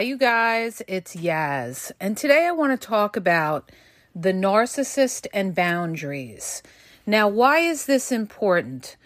[0.00, 0.80] Hi, you guys.
[0.88, 1.92] It's Yaz.
[2.00, 3.70] And today I want to talk about
[4.14, 6.62] the narcissist and boundaries.
[7.04, 8.96] Now, why is this important?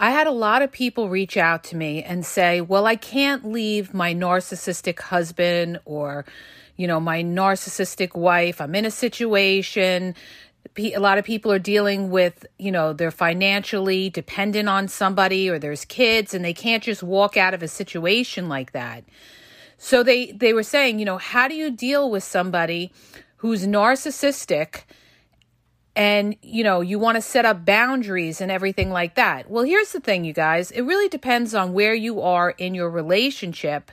[0.00, 3.52] I had a lot of people reach out to me and say, well, I can't
[3.52, 6.24] leave my narcissistic husband or,
[6.76, 8.60] you know, my narcissistic wife.
[8.60, 10.16] I'm in a situation.
[10.76, 15.60] A lot of people are dealing with, you know, they're financially dependent on somebody or
[15.60, 19.04] there's kids and they can't just walk out of a situation like that.
[19.82, 22.92] So they they were saying, you know, how do you deal with somebody
[23.36, 24.82] who's narcissistic
[25.96, 29.50] and you know, you want to set up boundaries and everything like that.
[29.50, 30.70] Well, here's the thing, you guys.
[30.70, 33.90] It really depends on where you are in your relationship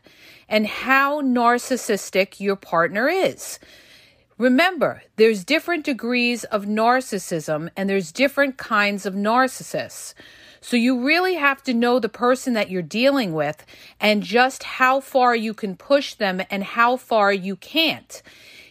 [0.50, 3.58] and how narcissistic your partner is.
[4.38, 10.14] Remember, there's different degrees of narcissism and there's different kinds of narcissists.
[10.68, 13.66] So you really have to know the person that you're dealing with
[14.02, 18.22] and just how far you can push them and how far you can't.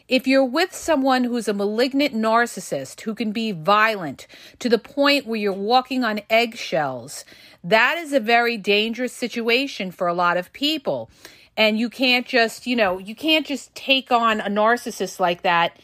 [0.06, 4.26] If you're with someone who's a malignant narcissist who can be violent
[4.58, 7.24] to the point where you're walking on eggshells,
[7.64, 11.08] that is a very dangerous situation for a lot of people.
[11.56, 15.78] And you can't just, you know, you can't just take on a narcissist like that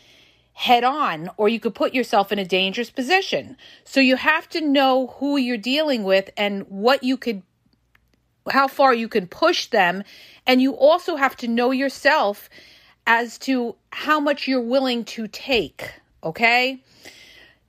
[0.55, 3.57] head on, or you could put yourself in a dangerous position.
[3.85, 7.43] So you have to know who you're dealing with and what you could,
[8.51, 10.05] how far you can push them.
[10.47, 12.51] And you also have to know yourself
[13.07, 15.91] as to how much you're willing to take.
[16.23, 16.83] Okay.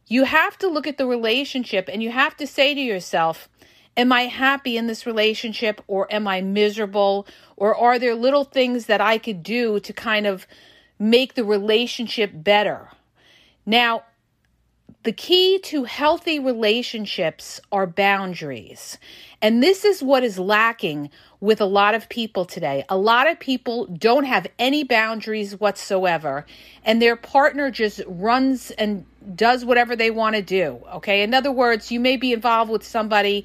[0.07, 3.49] You have to look at the relationship and you have to say to yourself,
[3.95, 7.27] Am I happy in this relationship or am I miserable?
[7.55, 10.47] Or are there little things that I could do to kind of
[10.99, 12.89] make the relationship better.
[13.65, 14.03] Now,
[15.03, 18.97] the key to healthy relationships are boundaries.
[19.41, 21.09] And this is what is lacking
[21.41, 22.85] with a lot of people today.
[22.87, 26.45] A lot of people don't have any boundaries whatsoever,
[26.85, 29.05] and their partner just runs and
[29.35, 30.79] does whatever they want to do.
[30.93, 31.21] Okay.
[31.21, 33.43] In other words, you may be involved with somebody,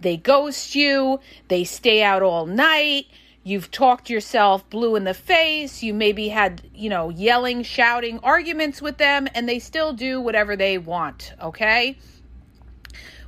[0.00, 1.18] they ghost you,
[1.48, 3.06] they stay out all night,
[3.42, 5.82] You've talked yourself blue in the face.
[5.82, 10.56] You maybe had, you know, yelling, shouting arguments with them, and they still do whatever
[10.56, 11.96] they want, okay?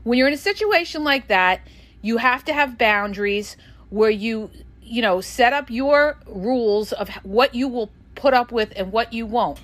[0.03, 1.67] When you're in a situation like that,
[2.03, 3.57] you have to have boundaries
[3.89, 4.51] where you,
[4.83, 9.13] you know, set up your rules of what you will put up with and what
[9.13, 9.61] you won't.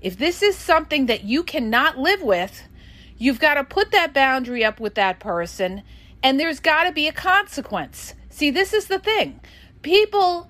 [0.00, 2.62] If this is something that you cannot live with,
[3.18, 5.82] you've got to put that boundary up with that person,
[6.22, 8.14] and there's got to be a consequence.
[8.30, 9.40] See, this is the thing
[9.82, 10.48] people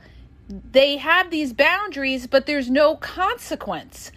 [0.73, 4.11] they have these boundaries but there's no consequence.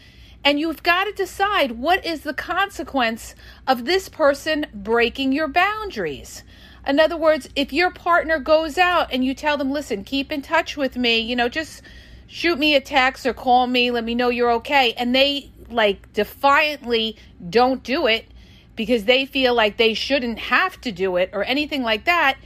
[0.46, 3.34] And you've got to decide what is the consequence
[3.66, 6.44] of this person breaking your boundaries.
[6.86, 10.42] In other words if your partner goes out and you tell them listen keep in
[10.42, 11.82] touch with me you know just
[12.28, 16.12] shoot me a text or call me let me know you're okay and they like
[16.14, 17.16] defiantly
[17.50, 18.26] don't do it
[18.76, 22.38] because they feel like they shouldn't have to do it or anything like that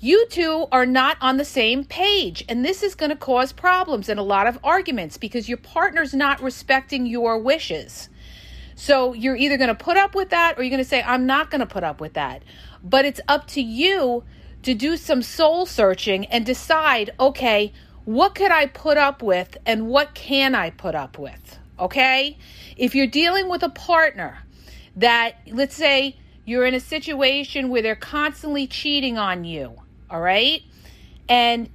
[0.00, 2.44] you two are not on the same page.
[2.48, 6.14] And this is going to cause problems and a lot of arguments because your partner's
[6.14, 8.08] not respecting your wishes.
[8.76, 11.26] So you're either going to put up with that or you're going to say, I'm
[11.26, 12.44] not going to put up with that.
[12.82, 14.22] But it's up to you
[14.62, 17.72] to do some soul searching and decide, okay,
[18.04, 21.58] what could I put up with and what can I put up with?
[21.80, 22.38] Okay?
[22.76, 24.38] If you're dealing with a partner
[24.94, 29.76] that, let's say, you're in a situation where they're constantly cheating on you
[30.10, 30.62] all right?
[31.28, 31.68] And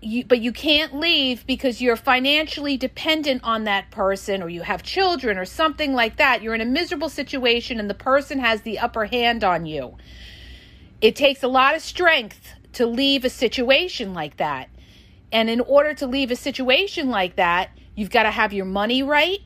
[0.00, 4.82] you, but you can't leave because you're financially dependent on that person or you have
[4.82, 6.42] children or something like that.
[6.42, 9.96] You're in a miserable situation and the person has the upper hand on you.
[11.00, 14.70] It takes a lot of strength to leave a situation like that.
[15.32, 19.02] And in order to leave a situation like that, you've got to have your money
[19.02, 19.40] right.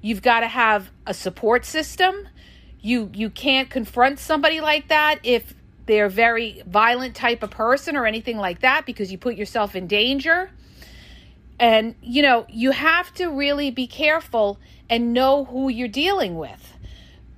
[0.00, 2.28] You've got to have a support system.
[2.80, 5.54] You you can't confront somebody like that if
[5.86, 9.86] they're very violent type of person or anything like that because you put yourself in
[9.86, 10.50] danger.
[11.58, 14.58] And, you know, you have to really be careful
[14.90, 16.72] and know who you're dealing with.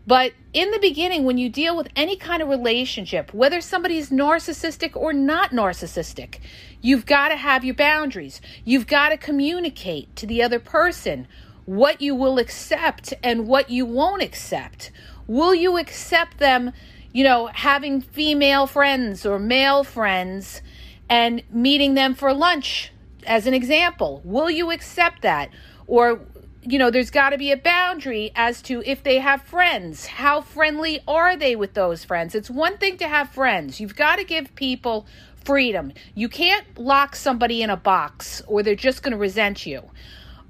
[0.07, 4.95] But in the beginning, when you deal with any kind of relationship, whether somebody's narcissistic
[4.95, 6.39] or not narcissistic,
[6.81, 8.41] you've got to have your boundaries.
[8.65, 11.27] You've got to communicate to the other person
[11.65, 14.93] what you will accept and what you won't accept.
[15.27, 16.73] Will you accept them
[17.17, 20.61] you know, having female friends or male friends
[21.09, 22.93] and meeting them for lunch
[23.27, 24.21] as an example.
[24.23, 25.49] Will you accept that?
[25.87, 26.21] Or,
[26.61, 30.05] you know, there's got to be a boundary as to if they have friends.
[30.05, 32.35] How friendly are they with those friends?
[32.35, 33.81] It's one thing to have friends.
[33.81, 35.07] You've got to give people
[35.43, 35.95] freedom.
[36.15, 39.89] You can't lock somebody in a box or they're just going to resent you.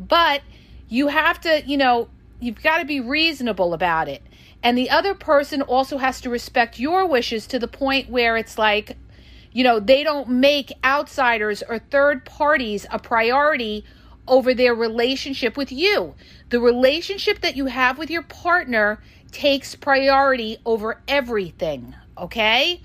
[0.01, 0.43] But
[0.89, 2.09] you have to, you know,
[2.41, 4.23] you've got to be reasonable about it.
[4.63, 8.59] And the other person also has to respect your wishes to the point where it's
[8.59, 8.97] like,
[9.53, 13.85] you know, they don't make outsiders or third parties a priority
[14.29, 16.15] over their relationship with you.
[16.51, 19.01] The relationship that you have with your partner
[19.31, 22.81] takes priority over everything, okay?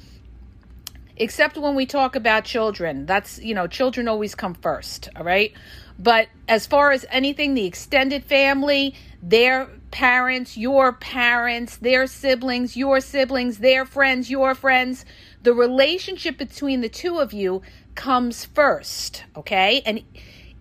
[1.18, 3.06] Except when we talk about children.
[3.06, 5.54] That's, you know, children always come first, all right?
[6.00, 13.00] But as far as anything, the extended family, their parents, your parents, their siblings, your
[13.00, 15.06] siblings, their friends, your friends,
[15.44, 17.62] the relationship between the two of you
[17.96, 19.82] comes first, okay?
[19.86, 20.04] And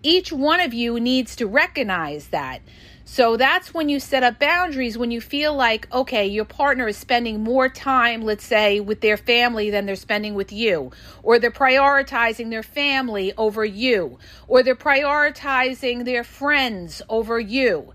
[0.03, 2.61] each one of you needs to recognize that.
[3.03, 6.97] So that's when you set up boundaries when you feel like, okay, your partner is
[6.97, 10.91] spending more time, let's say, with their family than they're spending with you,
[11.21, 14.17] or they're prioritizing their family over you,
[14.47, 17.91] or they're prioritizing their friends over you.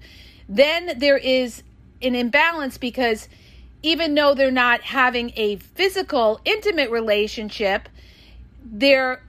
[0.48, 1.62] Then there is
[2.02, 3.28] an imbalance because
[3.82, 7.88] even though they're not having a physical, intimate relationship,
[8.64, 9.22] their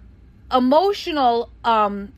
[0.52, 2.12] emotional um,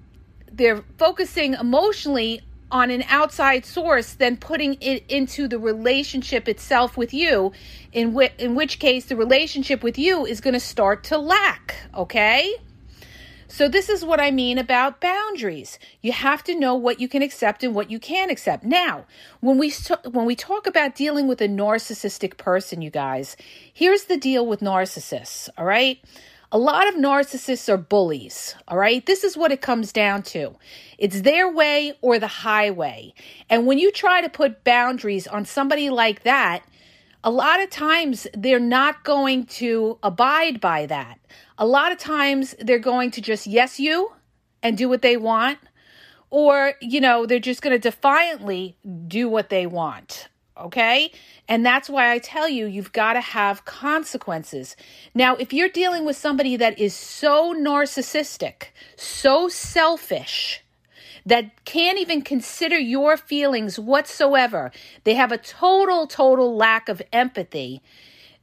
[0.52, 2.42] they're focusing emotionally
[2.72, 7.52] on an outside source than putting it into the relationship itself with you
[7.92, 11.76] in which in which case the relationship with you is going to start to lack
[11.96, 12.56] okay
[13.52, 15.80] so this is what I mean about boundaries.
[16.02, 18.64] You have to know what you can accept and what you can't accept.
[18.64, 19.06] Now,
[19.40, 19.74] when we
[20.12, 23.36] when we talk about dealing with a narcissistic person, you guys,
[23.74, 26.00] here's the deal with narcissists, all right?
[26.52, 29.06] A lot of narcissists are bullies, all right?
[29.06, 30.56] This is what it comes down to.
[31.00, 33.14] It's their way or the highway.
[33.50, 36.64] And when you try to put boundaries on somebody like that,
[37.24, 41.20] a lot of times they're not going to abide by that.
[41.58, 44.14] A lot of times they're going to just yes you
[44.64, 45.60] and do what they want,
[46.30, 48.78] or, you know, they're just going to defiantly
[49.08, 50.30] do what they want.
[50.58, 51.12] Okay.
[51.48, 54.76] And that's why I tell you, you've got to have consequences.
[55.16, 58.68] Now, if you're dealing with somebody that is so narcissistic,
[58.98, 60.62] so selfish,
[61.26, 64.72] that can't even consider your feelings whatsoever,
[65.04, 67.82] they have a total, total lack of empathy,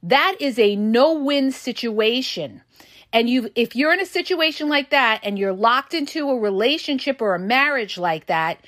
[0.03, 2.61] that is a no win situation.
[3.13, 7.21] And you if you're in a situation like that and you're locked into a relationship
[7.21, 8.59] or a marriage like that,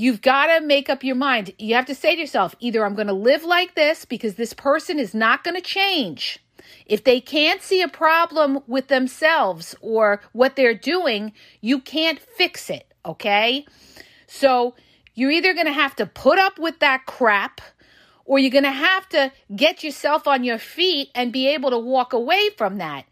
[0.00, 1.52] You've got to make up your mind.
[1.58, 4.54] You have to say to yourself, either I'm going to live like this because this
[4.54, 6.38] person is not going to change.
[6.86, 12.70] If they can't see a problem with themselves or what they're doing, you can't fix
[12.70, 13.66] it, okay?
[14.26, 14.74] So
[15.14, 17.60] you're either going to have to put up with that crap
[18.24, 21.78] or you're going to have to get yourself on your feet and be able to
[21.78, 23.04] walk away from that.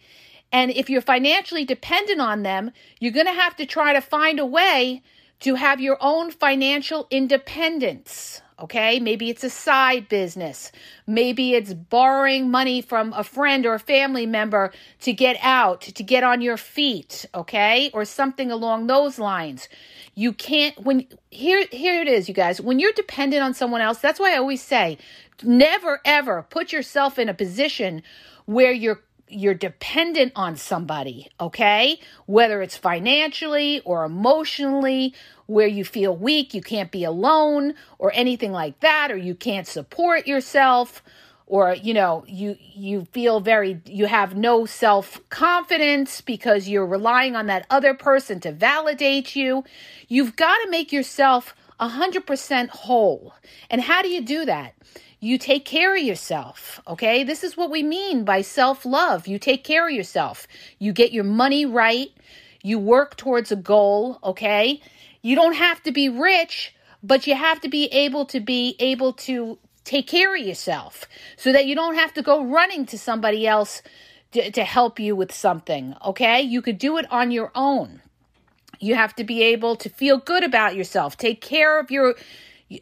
[0.53, 2.71] And if you're financially dependent on them,
[3.01, 5.03] you're going to have to try to find a way
[5.41, 8.43] to have your own financial independence.
[8.61, 10.73] Okay, maybe it's a side business.
[11.07, 16.03] Maybe it's borrowing money from a friend or a family member to get out, to
[16.03, 17.89] get on your feet, okay?
[17.95, 19.69] Or something along those lines.
[20.17, 22.61] You can't when here here it is, you guys.
[22.61, 24.99] When you're dependent on someone else, that's why I always say
[25.45, 28.03] never ever put yourself in a position
[28.47, 32.01] where you're you're dependent on somebody, okay?
[32.27, 35.15] Whether it's financially or emotionally,
[35.47, 39.67] where you feel weak, you can't be alone or anything like that or you can't
[39.67, 41.03] support yourself
[41.47, 47.47] or you know, you you feel very you have no self-confidence because you're relying on
[47.47, 49.65] that other person to validate you.
[50.09, 53.35] You've got to make yourself 100% whole.
[53.71, 54.75] And how do you do that?
[55.21, 57.25] You take care of yourself, okay?
[57.25, 59.27] This is what we mean by self love.
[59.27, 60.47] You take care of yourself.
[60.79, 62.09] You get your money right.
[62.63, 64.81] You work towards a goal, okay?
[65.23, 69.13] You don't have to be rich, but you have to be able to be able
[69.15, 71.07] to take care of yourself
[71.37, 73.83] so that you don't have to go running to somebody else
[74.33, 76.41] to, to help you with something, okay?
[76.43, 78.03] You could do it on your own.
[78.81, 82.15] You have to be able to feel good about yourself, take care of your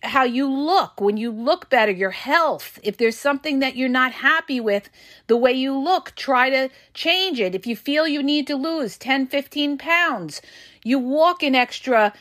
[0.02, 2.78] how you look, when you look better, your health.
[2.82, 4.88] If there's something that you're not happy with,
[5.26, 7.54] the way you look, try to change it.
[7.54, 10.42] If you feel you need to lose 10, 15 pounds,
[10.82, 12.12] you walk an extra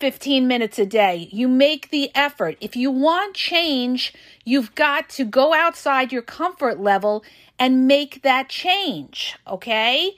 [0.00, 1.28] 15 minutes a day.
[1.32, 2.56] You make the effort.
[2.60, 7.24] If you want change, you've got to go outside your comfort level
[7.58, 10.16] and make that change, okay?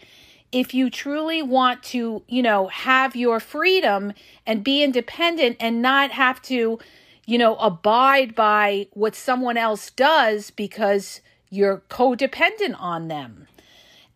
[0.57, 4.15] If you truly want to, you know, have your freedom
[4.47, 6.79] and be independent and not have to,
[7.27, 11.21] you know, abide by what someone else does because
[11.51, 13.47] you're codependent on them.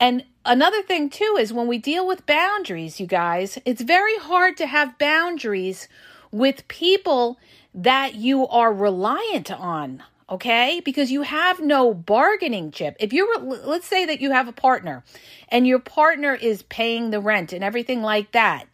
[0.01, 4.57] And another thing too is when we deal with boundaries, you guys, it's very hard
[4.57, 5.89] to have boundaries
[6.33, 7.39] with people
[7.75, 10.81] that you are reliant on okay?
[10.85, 12.97] Because you have no bargaining chip.
[13.01, 15.05] If you're, let's say that you have a partner
[15.49, 18.67] and your partner is paying the rent and everything like that,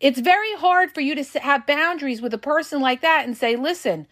[0.00, 3.54] it's very hard for you to have boundaries with a person like that and say,
[3.54, 4.06] listen,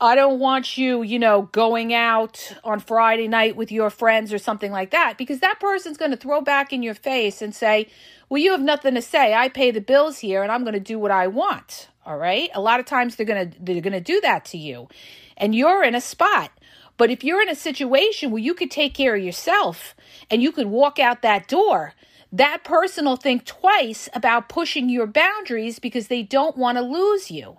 [0.00, 4.38] I don't want you, you know, going out on Friday night with your friends or
[4.38, 7.88] something like that because that person's going to throw back in your face and say,
[8.28, 9.32] well, you have nothing to say.
[9.32, 11.88] I pay the bills here and I'm going to do what I want.
[12.04, 12.50] All right?
[12.54, 14.88] A lot of times they're going to they're going to do that to you
[15.36, 16.50] and you're in a spot.
[16.96, 19.94] But if you're in a situation where you could take care of yourself
[20.30, 21.92] and you could walk out that door,
[22.32, 27.30] that person will think twice about pushing your boundaries because they don't want to lose
[27.30, 27.58] you.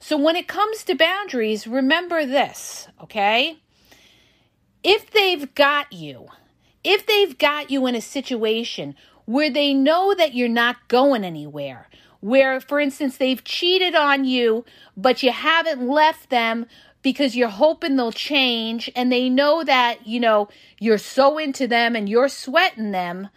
[0.00, 3.58] So when it comes to boundaries, remember this, okay?
[4.82, 6.28] If they've got you,
[6.84, 8.94] if they've got you in a situation
[9.24, 11.88] where they know that you're not going anywhere,
[12.20, 14.64] where, for instance, they've cheated on you,
[14.96, 16.66] but you haven't left them
[17.08, 20.46] because you're hoping they'll change and they know that, you know,
[20.78, 23.30] you're so into them and you're sweating them,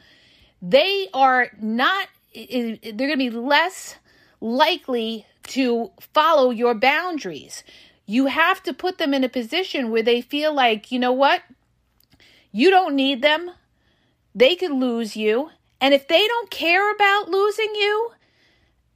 [0.61, 3.95] they are not, they're going to be less
[4.41, 7.63] likely to follow your boundaries.
[8.05, 11.41] You have to put them in a position where they feel like, you know what?
[12.51, 13.51] You don't need them.
[14.35, 15.51] They could lose you.
[15.79, 18.11] And if they don't care about losing you,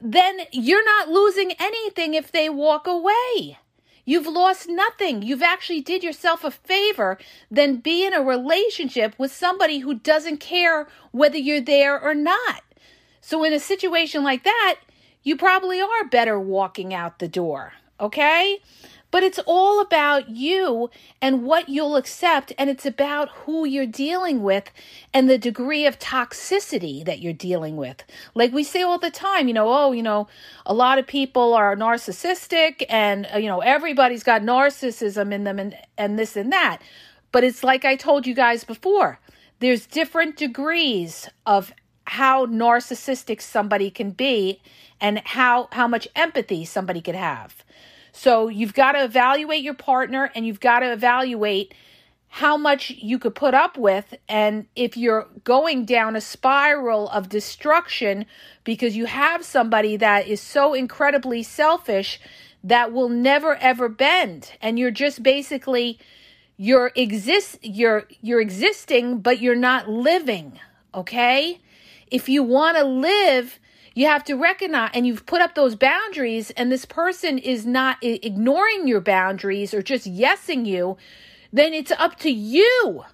[0.01, 3.57] then you're not losing anything if they walk away.
[4.05, 5.23] You've lost nothing.
[5.23, 7.17] You've actually did yourself a favor
[7.49, 12.61] than be in a relationship with somebody who doesn't care whether you're there or not.
[13.19, 14.75] So in a situation like that,
[15.23, 18.59] you probably are better walking out the door, okay?
[19.15, 20.89] But it's all about you
[21.21, 24.69] and what you'll accept, and it's about who you're dealing with
[25.13, 28.03] and the degree of toxicity that you're dealing with.
[28.33, 30.27] Like we say all the time, you know, oh, you know,
[30.65, 35.59] a lot of people are narcissistic, and uh, you know, everybody's got narcissism in them,
[35.59, 36.81] and and this and that.
[37.31, 39.21] But it's like I told you guys before.
[39.59, 41.71] There's different degrees of
[42.03, 44.59] how narcissistic somebody can be
[44.99, 47.63] and how how much empathy somebody could have.
[48.15, 51.73] So you've got to evaluate your partner and you've got to evaluate
[52.29, 54.13] how much you could put up with.
[54.29, 58.25] And if you're going down a spiral of destruction
[58.63, 62.19] because you have somebody that is so incredibly selfish
[62.63, 64.53] that will never ever bend.
[64.61, 65.99] And you're just basically
[66.57, 70.57] you're exist you're you're existing but you're not living
[70.93, 71.59] okay?
[72.09, 73.59] If you want to live
[73.95, 77.97] you have to recognize, and you've put up those boundaries, and this person is not
[78.01, 80.97] ignoring your boundaries or just yesing you,
[81.51, 83.05] then it's up to you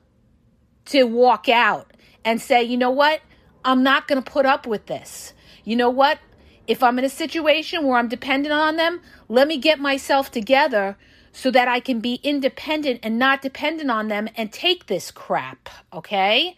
[0.85, 1.93] to walk out
[2.25, 3.21] and say, you know what?
[3.63, 5.33] I'm not going to put up with this.
[5.63, 6.17] You know what?
[6.65, 10.97] If I'm in a situation where I'm dependent on them, let me get myself together
[11.31, 15.69] so that I can be independent and not dependent on them and take this crap,
[15.93, 16.55] okay?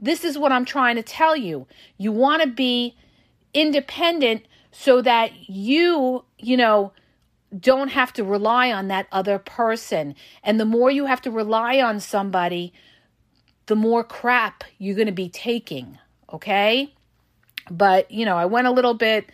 [0.00, 1.68] This is what I'm trying to tell you.
[1.98, 2.96] You want to be
[3.54, 6.92] independent so that you, you know,
[7.58, 10.14] don't have to rely on that other person.
[10.42, 12.72] And the more you have to rely on somebody,
[13.66, 15.98] the more crap you're going to be taking.
[16.32, 16.94] Okay.
[17.70, 19.30] But, you know, I went a little bit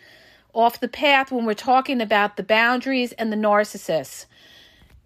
[0.53, 4.25] off the path when we're talking about the boundaries and the narcissists.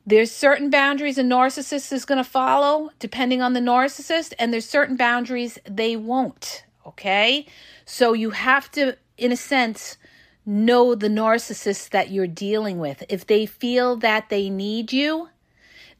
[0.05, 4.67] There's certain boundaries a narcissist is going to follow depending on the narcissist, and there's
[4.67, 6.63] certain boundaries they won't.
[6.85, 7.45] Okay.
[7.85, 9.97] So you have to, in a sense,
[10.45, 13.03] know the narcissist that you're dealing with.
[13.09, 15.29] If they feel that they need you,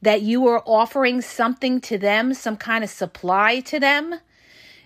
[0.00, 4.16] that you are offering something to them, some kind of supply to them,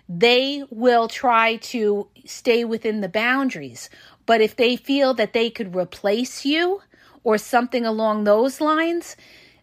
[0.09, 3.89] they will try to stay within the boundaries.
[4.27, 6.83] But if they feel that they could replace you
[7.25, 9.17] or something along those lines,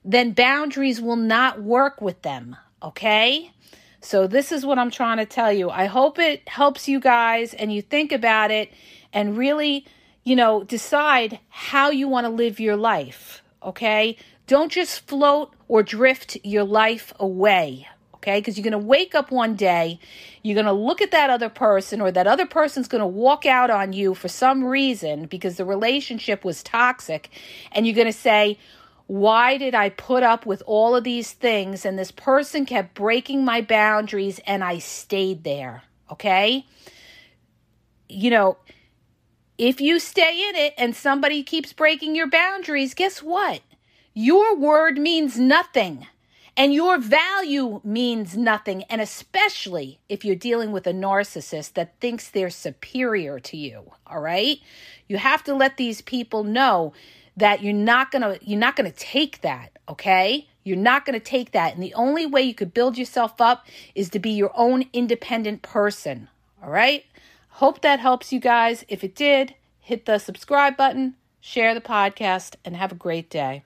[0.03, 2.55] then boundaries will not work with them.
[2.81, 3.51] Okay?
[4.03, 5.69] So, this is what I'm trying to tell you.
[5.69, 8.73] I hope it helps you guys and you think about it
[9.13, 9.85] and really,
[10.25, 13.41] you know, decide how you want to live your life.
[13.63, 14.17] Okay?
[14.45, 17.87] Don't just float or drift your life away.
[18.15, 18.41] Okay?
[18.41, 19.99] Because you're going to wake up one day,
[20.41, 23.45] you're going to look at that other person, or that other person's going to walk
[23.45, 27.29] out on you for some reason because the relationship was toxic,
[27.71, 28.57] and you're going to say,
[29.13, 31.85] why did I put up with all of these things?
[31.85, 35.83] And this person kept breaking my boundaries and I stayed there.
[36.11, 36.65] Okay.
[38.09, 38.57] You know,
[39.59, 43.61] if you stay in it and somebody keeps breaking your boundaries, guess what?
[44.15, 46.07] Your word means nothing.
[46.57, 48.81] And your value means nothing.
[48.83, 53.91] And especially if you're dealing with a narcissist that thinks they're superior to you.
[54.07, 54.57] All right.
[55.07, 56.93] You have to let these people know
[57.37, 59.77] that you're not going to, you're not going to take that.
[59.89, 60.47] Okay.
[60.63, 61.73] You're not going to take that.
[61.73, 65.61] And the only way you could build yourself up is to be your own independent
[65.61, 66.29] person.
[66.63, 67.05] All right.
[67.49, 68.85] Hope that helps you guys.
[68.87, 73.63] If it did, hit the subscribe button, share the podcast, and have a great day.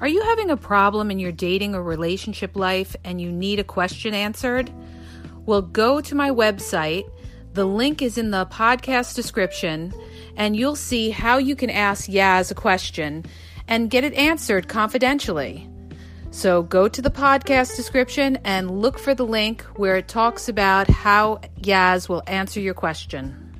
[0.00, 3.64] Are you having a problem in your dating or relationship life and you need a
[3.64, 4.70] question answered?
[5.46, 7.10] Well, go to my website.
[7.52, 9.92] The link is in the podcast description,
[10.36, 13.24] and you'll see how you can ask Yaz a question
[13.68, 15.68] and get it answered confidentially.
[16.30, 20.88] So go to the podcast description and look for the link where it talks about
[20.88, 23.53] how Yaz will answer your question.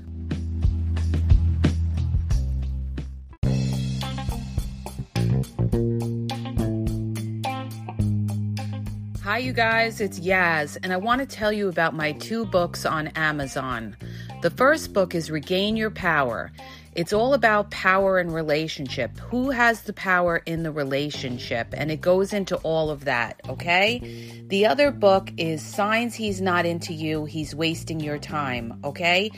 [9.35, 12.87] Hi, you guys, it's Yaz, and I want to tell you about my two books
[12.87, 13.97] on Amazon.
[14.43, 16.53] The first book is Regain Your Power.
[16.95, 19.19] It's all about power and relationship.
[19.19, 21.75] Who has the power in the relationship?
[21.77, 24.45] And it goes into all of that, okay?
[24.47, 29.33] The other book is Signs He's Not Into You, He's Wasting Your Time, okay?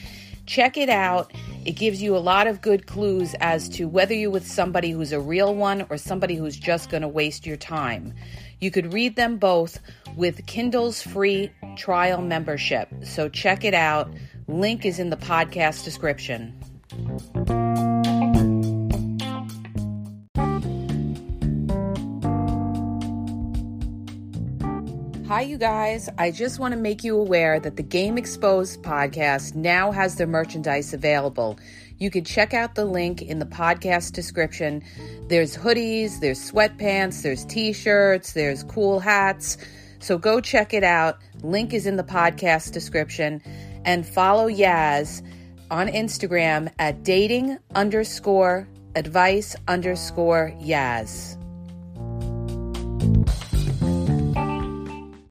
[0.46, 1.32] Check it out.
[1.64, 5.12] It gives you a lot of good clues as to whether you're with somebody who's
[5.12, 8.14] a real one or somebody who's just going to waste your time.
[8.60, 9.80] You could read them both
[10.14, 12.88] with Kindle's free trial membership.
[13.02, 14.12] So check it out.
[14.46, 16.54] Link is in the podcast description.
[25.28, 26.08] Hi, you guys.
[26.18, 30.28] I just want to make you aware that the Game Exposed podcast now has their
[30.28, 31.58] merchandise available.
[31.98, 34.84] You can check out the link in the podcast description.
[35.26, 39.58] There's hoodies, there's sweatpants, there's t shirts, there's cool hats.
[39.98, 41.18] So go check it out.
[41.42, 43.42] Link is in the podcast description.
[43.84, 45.26] And follow Yaz
[45.72, 51.36] on Instagram at dating underscore advice underscore Yaz.